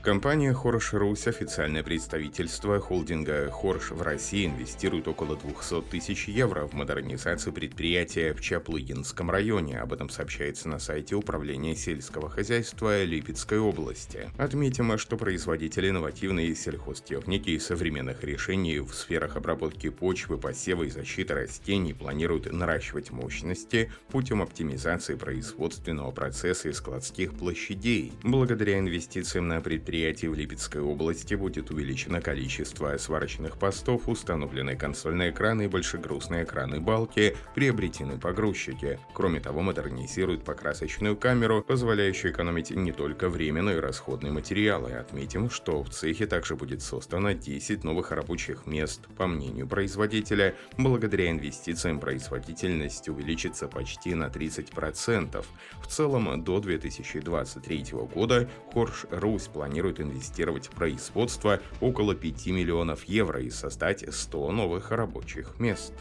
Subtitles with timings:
[0.00, 6.72] Компания Хорш Рус, официальное представительство холдинга Хорш в России, инвестирует около 200 тысяч евро в
[6.72, 9.80] модернизацию предприятия в Чаплыгинском районе.
[9.80, 14.30] Об этом сообщается на сайте Управления сельского хозяйства Липецкой области.
[14.38, 21.34] Отметим, что производители инновативной сельхозтехники и современных решений в сферах обработки почвы, посева и защиты
[21.34, 28.12] растений планируют наращивать мощности путем оптимизации производственного процесса и складских площадей.
[28.22, 35.30] Благодаря инвестициям на предприятие предприятий в Липецкой области будет увеличено количество сварочных постов, установлены консольные
[35.30, 39.00] экраны и большегрузные экраны балки, приобретены погрузчики.
[39.14, 44.92] Кроме того, модернизируют покрасочную камеру, позволяющую экономить не только время, но и расходные материалы.
[44.92, 49.00] Отметим, что в цехе также будет создано 10 новых рабочих мест.
[49.16, 55.46] По мнению производителя, благодаря инвестициям производительность увеличится почти на 30%.
[55.80, 63.04] В целом, до 2023 года Хорш Русь планирует планирует инвестировать в производство около 5 миллионов
[63.04, 65.92] евро и создать 100 новых рабочих мест.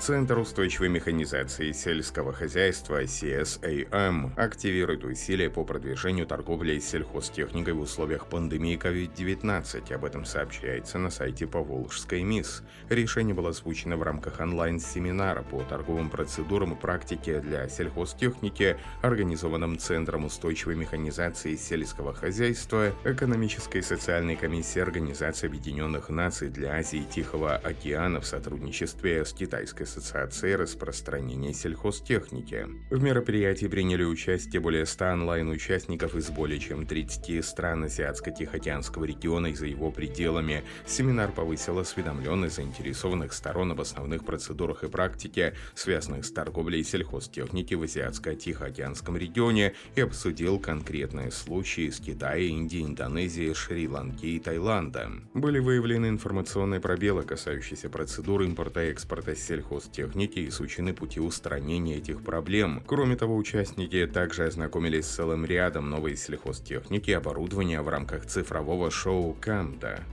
[0.00, 8.78] Центр устойчивой механизации сельского хозяйства CSAM активирует усилия по продвижению торговли сельхозтехникой в условиях пандемии
[8.78, 9.92] COVID-19.
[9.92, 12.62] Об этом сообщается на сайте Поволжской МИС.
[12.88, 20.24] Решение было озвучено в рамках онлайн-семинара по торговым процедурам и практике для сельхозтехники, организованным Центром
[20.24, 27.54] устойчивой механизации сельского хозяйства Экономической и социальной комиссии Организации Объединенных Наций для Азии и Тихого
[27.54, 32.68] океана в сотрудничестве с Китайской Ассоциации распространения сельхозтехники.
[32.90, 39.54] В мероприятии приняли участие более 100 онлайн-участников из более чем 30 стран Азиатско-Тихоокеанского региона и
[39.54, 40.62] за его пределами.
[40.86, 47.82] Семинар повысил осведомленность заинтересованных сторон об основных процедурах и практике, связанных с торговлей сельхозтехники в
[47.82, 55.10] Азиатско-Тихоокеанском регионе и обсудил конкретные случаи из Китая, Индии, Индонезии, Шри-Ланки и Таиланда.
[55.34, 62.22] Были выявлены информационные пробелы, касающиеся процедур импорта и экспорта сельхоз техники изучены пути устранения этих
[62.22, 62.82] проблем.
[62.86, 68.90] Кроме того, участники также ознакомились с целым рядом новой сельхозтехники и оборудования в рамках цифрового
[68.90, 70.04] шоу «Камда».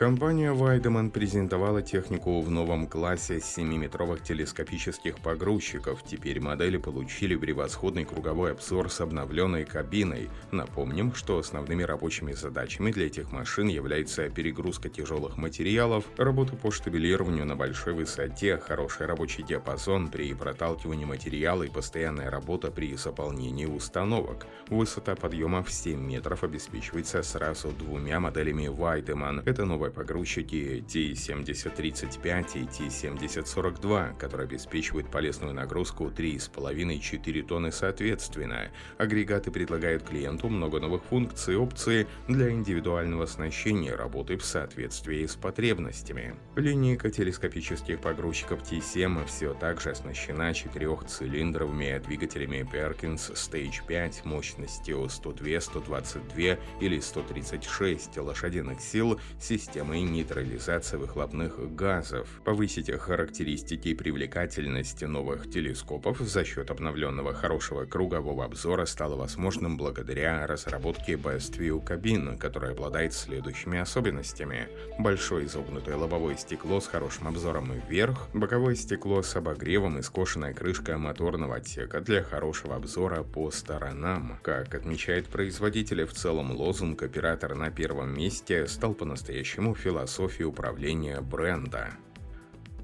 [0.00, 6.02] Компания Weidemann презентовала технику в новом классе 7-метровых телескопических погрузчиков.
[6.02, 10.30] Теперь модели получили превосходный круговой обзор с обновленной кабиной.
[10.52, 17.44] Напомним, что основными рабочими задачами для этих машин является перегрузка тяжелых материалов, работа по штабелированию
[17.44, 24.46] на большой высоте, хороший рабочий диапазон при проталкивании материала и постоянная работа при заполнении установок.
[24.70, 29.42] Высота подъема в 7 метров обеспечивается сразу двумя моделями Weidemann.
[29.44, 38.70] Это новая погрузчики T7035 и T7042, которые обеспечивают полезную нагрузку 3,5-4 тонны соответственно.
[38.98, 45.34] Агрегаты предлагают клиенту много новых функций и опций для индивидуального оснащения работы в соответствии с
[45.34, 46.34] потребностями.
[46.56, 55.60] Линейка телескопических погрузчиков T7 все так же оснащена четырехцилиндровыми двигателями Perkins Stage 5 мощностью 102,
[55.60, 65.50] 122 или 136 лошадиных сил, системой системой нейтрализации выхлопных газов, повысить характеристики и привлекательность новых
[65.50, 72.72] телескопов за счет обновленного хорошего кругового обзора стало возможным благодаря разработке Best View кабин, которая
[72.72, 74.68] обладает следующими особенностями.
[74.98, 80.98] Большое изогнутое лобовое стекло с хорошим обзором вверх, боковое стекло с обогревом и скошенная крышка
[80.98, 84.38] моторного отсека для хорошего обзора по сторонам.
[84.42, 91.90] Как отмечает производитель, в целом лозунг «Оператор на первом месте» стал по-настоящему философии управления бренда.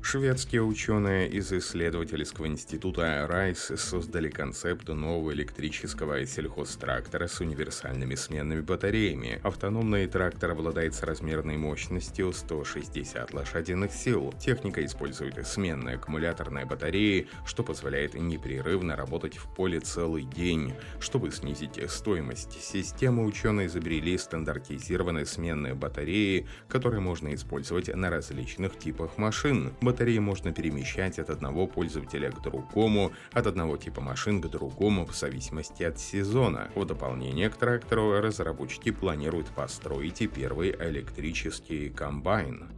[0.08, 9.40] Шведские ученые из исследовательского института Райс создали концепт нового электрического сельхозтрактора с универсальными сменными батареями.
[9.42, 14.32] Автономный трактор обладает соразмерной мощностью 160 лошадиных сил.
[14.38, 20.72] Техника использует сменные аккумуляторные батареи, что позволяет непрерывно работать в поле целый день.
[21.00, 29.18] Чтобы снизить стоимость системы, ученые изобрели стандартизированные сменные батареи, которые можно использовать на различных типах
[29.18, 35.06] машин батареи можно перемещать от одного пользователя к другому, от одного типа машин к другому
[35.06, 36.68] в зависимости от сезона.
[36.74, 42.68] В дополнение к трактору разработчики планируют построить и первый электрический комбайн.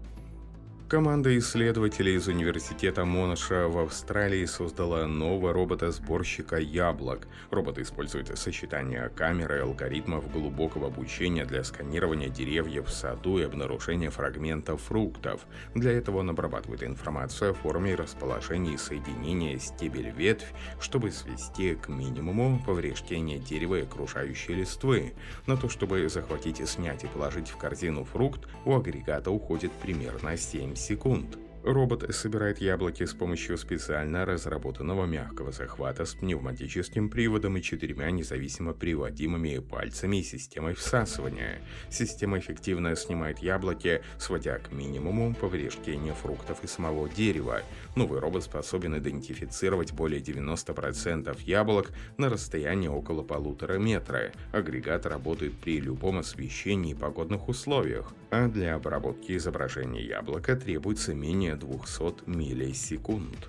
[0.88, 7.28] Команда исследователей из университета Монаша в Австралии создала нового робота-сборщика яблок.
[7.50, 14.08] Робот использует сочетание камеры и алгоритмов глубокого обучения для сканирования деревьев в саду и обнаружения
[14.08, 15.42] фрагментов фруктов.
[15.74, 22.62] Для этого он обрабатывает информацию о форме и расположении соединения стебель-ветвь, чтобы свести к минимуму
[22.64, 25.12] повреждения дерева и окружающей листвы.
[25.46, 30.77] На то, чтобы захватить, снять и положить в корзину фрукт, у агрегата уходит примерно 7
[30.78, 31.38] секунд.
[31.64, 38.74] Робот собирает яблоки с помощью специально разработанного мягкого захвата с пневматическим приводом и четырьмя независимо
[38.74, 41.60] приводимыми пальцами и системой всасывания.
[41.90, 47.62] Система эффективно снимает яблоки, сводя к минимуму повреждения фруктов и самого дерева.
[47.96, 54.32] Новый робот способен идентифицировать более 90% яблок на расстоянии около полутора метра.
[54.52, 61.47] Агрегат работает при любом освещении и погодных условиях, а для обработки изображения яблока требуется менее
[61.48, 63.48] менее 200 миллисекунд.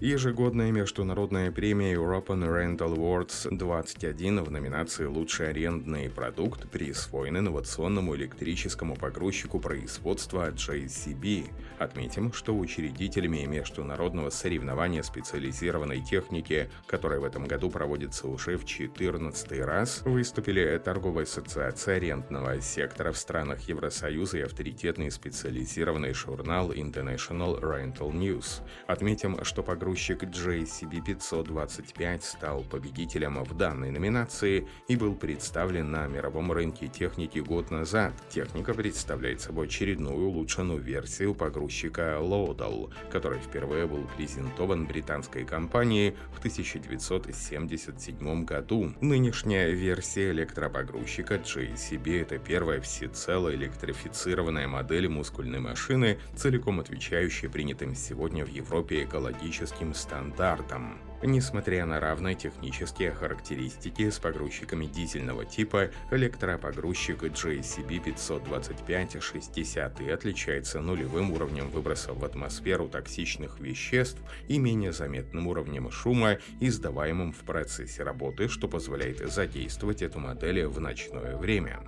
[0.00, 8.96] Ежегодная международная премия European Rental Awards 21 в номинации «Лучший арендный продукт» присвоен инновационному электрическому
[8.96, 11.50] погрузчику производства JCB.
[11.78, 19.52] Отметим, что учредителями международного соревнования специализированной техники, которое в этом году проводится уже в 14
[19.60, 28.12] раз, выступили Торговая ассоциация арендного сектора в странах Евросоюза и авторитетный специализированный журнал International Rental
[28.12, 28.62] News.
[28.86, 36.06] Отметим, что погрузчик грузчик JCB 525 стал победителем в данной номинации и был представлен на
[36.06, 38.12] мировом рынке техники год назад.
[38.28, 46.38] Техника представляет собой очередную улучшенную версию погрузчика Lodal, который впервые был презентован британской компанией в
[46.38, 48.92] 1977 году.
[49.00, 58.44] Нынешняя версия электропогрузчика JCB– это первая всецело электрифицированная модель мускульной машины, целиком отвечающая принятым сегодня
[58.44, 60.98] в Европе экологическим техническим стандартам.
[61.22, 71.68] Несмотря на равные технические характеристики с погрузчиками дизельного типа, электропогрузчик JCB 525-60 отличается нулевым уровнем
[71.68, 74.18] выбросов в атмосферу токсичных веществ
[74.48, 80.80] и менее заметным уровнем шума, издаваемым в процессе работы, что позволяет задействовать эту модель в
[80.80, 81.80] ночное время.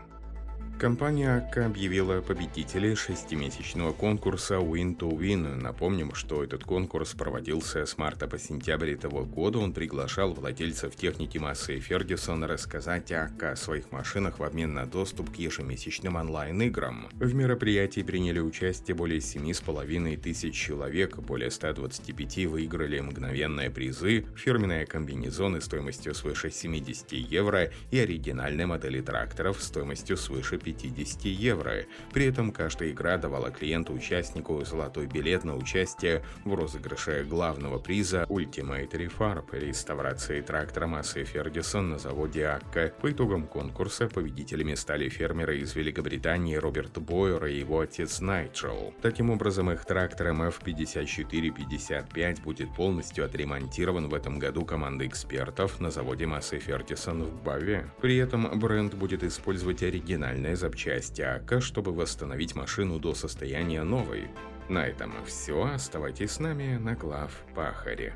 [0.83, 5.63] Компания АК объявила победителей шестимесячного конкурса Win to Win.
[5.63, 9.61] Напомним, что этот конкурс проводился с марта по сентябрь этого года.
[9.61, 15.31] Он приглашал владельцев техники массы Фергюсон рассказать о АК своих машинах в обмен на доступ
[15.33, 17.11] к ежемесячным онлайн-играм.
[17.13, 25.61] В мероприятии приняли участие более 7,5 тысяч человек, более 125 выиграли мгновенные призы, фирменные комбинезоны
[25.61, 31.85] стоимостью свыше 70 евро и оригинальные модели тракторов стоимостью свыше 50 50 евро.
[32.13, 38.91] При этом каждая игра давала клиенту-участнику золотой билет на участие в розыгрыше главного приза Ultimate
[38.91, 42.93] Refarb реставрации трактора массы Фергюсон на заводе Акка.
[43.01, 48.95] По итогам конкурса победителями стали фермеры из Великобритании Роберт Бойер и его отец Найджел.
[49.03, 56.27] Таким образом, их трактор MF5455 будет полностью отремонтирован в этом году командой экспертов на заводе
[56.27, 57.91] массы Фергюсон в Баве.
[58.01, 64.29] При этом бренд будет использовать оригинальное запчасти АК, чтобы восстановить машину до состояния новой.
[64.69, 65.65] На этом все.
[65.65, 68.15] Оставайтесь с нами на глав Пахаре.